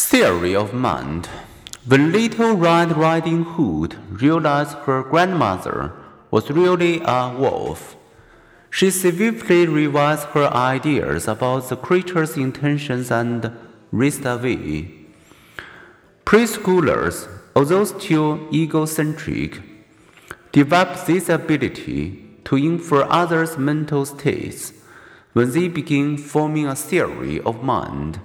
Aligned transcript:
Theory 0.00 0.54
of 0.54 0.72
Mind 0.72 1.28
When 1.84 2.12
Little 2.12 2.54
Red 2.54 2.96
Riding 2.96 3.42
Hood 3.42 3.96
realized 4.08 4.78
her 4.86 5.02
grandmother 5.02 5.92
was 6.30 6.52
really 6.52 7.02
a 7.04 7.34
wolf, 7.36 7.96
she 8.70 8.92
swiftly 8.92 9.66
revised 9.66 10.28
her 10.28 10.46
ideas 10.54 11.26
about 11.26 11.68
the 11.68 11.76
creature's 11.76 12.36
intentions 12.36 13.10
and 13.10 13.50
raced 13.90 14.24
away. 14.24 14.88
Preschoolers, 16.24 17.28
although 17.56 17.84
still 17.84 18.48
egocentric, 18.54 19.60
develop 20.52 21.06
this 21.06 21.28
ability 21.28 22.24
to 22.44 22.54
infer 22.54 23.02
others' 23.10 23.58
mental 23.58 24.06
states 24.06 24.72
when 25.32 25.50
they 25.50 25.66
begin 25.66 26.16
forming 26.16 26.68
a 26.68 26.76
theory 26.76 27.40
of 27.40 27.64
mind. 27.64 28.20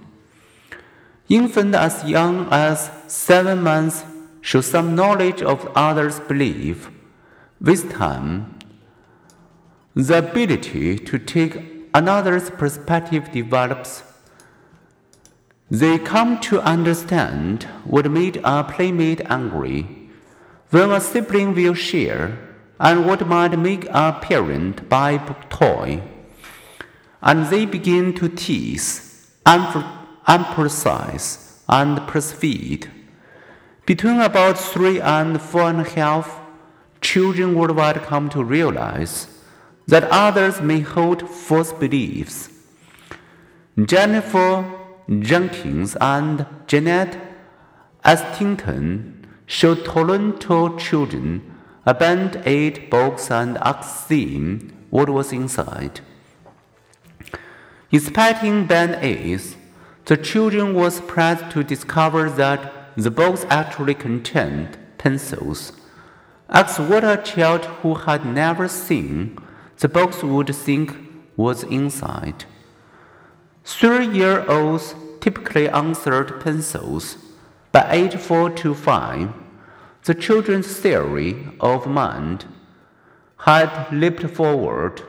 Infants 1.34 1.76
as 1.76 2.04
young 2.04 2.48
as 2.52 2.92
seven 3.08 3.64
months 3.64 4.05
show 4.41 4.62
some 4.62 4.94
knowledge 4.94 5.41
of 5.41 5.68
others' 5.74 6.20
belief. 6.20 6.91
With 7.60 7.91
time, 7.91 8.60
the 9.96 10.20
ability 10.20 11.00
to 11.00 11.18
take 11.18 11.88
another's 11.91 12.52
perspective 12.52 13.32
develops. 13.32 14.04
They 15.72 15.98
come 15.98 16.40
to 16.41 16.62
understand 16.62 17.63
what 17.84 18.12
made 18.12 18.40
a 18.44 18.63
playmate 18.63 19.22
angry, 19.27 19.88
when 20.70 20.91
a 20.91 21.02
sibling 21.02 21.55
will 21.55 21.74
share, 21.74 22.38
and 22.80 23.08
what 23.08 23.26
might 23.26 23.58
make 23.58 23.86
a 23.90 24.20
parent 24.22 24.88
buy 24.88 25.13
a 25.13 25.36
toy. 25.50 26.04
And 27.24 27.48
they 27.48 27.66
begin 27.66 28.13
to 28.22 28.30
tease, 28.30 29.32
emphasize, 30.27 31.62
and 31.68 32.05
persuade. 32.08 32.90
Between 33.86 34.20
about 34.20 34.58
three 34.58 35.02
and 35.02 35.41
four 35.41 35.70
and 35.70 35.82
a 35.82 35.90
half, 35.90 36.40
children 37.02 37.55
worldwide 37.55 38.02
come 38.04 38.29
to 38.29 38.44
realize 38.44 39.27
that 39.88 40.07
others 40.10 40.62
may 40.62 40.79
hold 40.79 41.29
false 41.29 41.74
beliefs. 41.74 42.49
Jennifer 43.85 44.63
Jenkins 45.20 45.98
and 45.99 46.46
Janet 46.68 47.18
Astington 48.05 49.26
showed 49.46 49.84
Toronto 49.84 50.77
children 50.77 51.41
a 51.85 51.94
band 51.94 52.41
aid 52.46 52.90
box 52.90 53.29
and 53.29 53.57
asked 53.57 54.07
them 54.07 54.74
what 54.90 55.10
was 55.10 55.34
inside. 55.34 55.99
Inspecting 57.91 58.66
band 58.66 58.98
aids, 59.04 59.55
the 60.05 60.18
children 60.18 60.73
were 60.73 60.90
surprised 60.90 61.49
to 61.51 61.63
discover 61.63 62.29
that 62.29 62.93
the 62.98 63.12
box 63.12 63.46
actually 63.49 63.93
contained 63.93 64.78
pencils. 64.97 65.72
Asked 66.50 66.79
what 66.79 67.03
a 67.03 67.18
child 67.18 67.66
who 67.81 67.94
had 67.95 68.25
never 68.25 68.68
seen 68.68 69.38
the 69.79 69.88
box 69.88 70.22
would 70.22 70.53
think 70.53 70.95
was 71.38 71.63
inside. 71.63 72.45
Three 73.63 74.07
year 74.07 74.45
olds 74.50 74.94
typically 75.22 75.69
answered 75.69 76.41
pencils. 76.41 77.17
By 77.72 77.88
age 77.91 78.16
four 78.16 78.50
to 78.50 78.75
five, 78.75 79.34
the 80.03 80.13
children's 80.13 80.78
theory 80.78 81.47
of 81.59 81.88
mind 81.88 82.45
had 83.38 83.91
leaped 83.91 84.29
forward, 84.29 85.01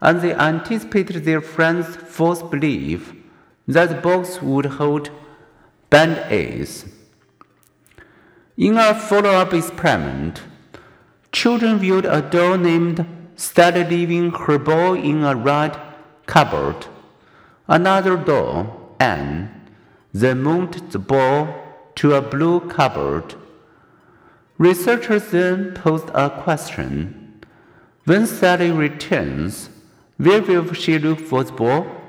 and 0.00 0.20
they 0.20 0.32
anticipated 0.32 1.24
their 1.24 1.40
friends' 1.40 1.96
false 1.96 2.42
belief 2.42 3.12
that 3.72 3.88
the 3.88 3.94
box 3.94 4.40
would 4.42 4.66
hold 4.66 5.10
band 5.90 6.24
aids. 6.30 6.84
In 8.56 8.76
a 8.76 8.94
follow 8.94 9.30
up 9.30 9.54
experiment, 9.54 10.42
children 11.32 11.78
viewed 11.78 12.04
a 12.04 12.22
doll 12.22 12.56
named 12.58 13.06
started 13.36 13.90
leaving 13.90 14.30
her 14.30 14.58
ball 14.58 14.94
in 14.94 15.24
a 15.24 15.34
red 15.34 15.76
cupboard. 16.26 16.86
Another 17.66 18.16
doll, 18.16 18.94
Anne, 19.00 19.50
then 20.12 20.42
moved 20.42 20.92
the 20.92 20.98
ball 20.98 21.48
to 21.96 22.14
a 22.14 22.20
blue 22.20 22.60
cupboard. 22.60 23.34
Researchers 24.58 25.30
then 25.30 25.74
posed 25.74 26.10
a 26.14 26.30
question. 26.30 27.40
When 28.04 28.26
Sally 28.26 28.70
returns, 28.70 29.70
where 30.18 30.42
will 30.42 30.72
she 30.72 30.98
look 30.98 31.20
for 31.20 31.42
the 31.44 31.52
ball? 31.52 32.01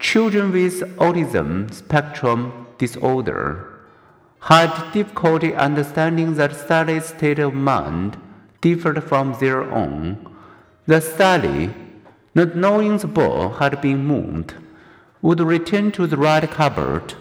Children 0.00 0.52
with 0.52 0.80
autism 0.96 1.70
spectrum 1.74 2.66
disorder 2.78 3.66
had 4.40 4.92
difficulty 4.92 5.54
understanding 5.54 6.36
that 6.36 6.56
Sally's 6.56 7.04
state 7.04 7.38
of 7.38 7.52
mind 7.52 8.16
differed 8.62 9.04
from 9.04 9.36
their 9.38 9.60
own. 9.60 10.16
The 10.86 11.02
Sally, 11.02 11.74
not 12.34 12.56
knowing 12.56 12.96
the 12.96 13.08
ball 13.08 13.50
had 13.50 13.82
been 13.82 14.06
moved, 14.06 14.54
would 15.20 15.40
return 15.40 15.92
to 15.92 16.06
the 16.06 16.16
right 16.16 16.50
cupboard. 16.50 17.12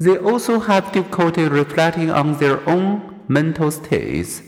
They 0.00 0.18
also 0.18 0.58
have 0.58 0.90
difficulty 0.90 1.44
reflecting 1.44 2.10
on 2.10 2.38
their 2.38 2.68
own 2.68 3.20
mental 3.28 3.70
states. 3.70 4.42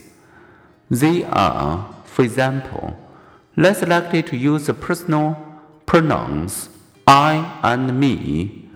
They 0.91 1.23
are, 1.23 1.95
for 2.03 2.23
example, 2.23 2.99
less 3.55 3.81
likely 3.83 4.21
to 4.23 4.35
use 4.35 4.69
personal 4.81 5.37
pronouns 5.85 6.74
I 7.07 7.59
and 7.63 7.99
me. 7.99 8.69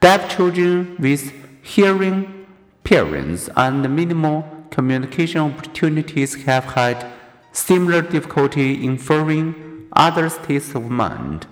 Deaf 0.00 0.34
children 0.34 0.96
with 0.98 1.32
hearing 1.62 2.46
parents 2.84 3.48
and 3.56 3.94
minimal 3.94 4.44
communication 4.70 5.40
opportunities 5.40 6.44
have 6.44 6.64
had 6.64 7.06
similar 7.52 8.02
difficulty 8.02 8.84
inferring 8.84 9.88
other 9.92 10.28
states 10.28 10.74
of 10.74 10.90
mind. 10.90 11.46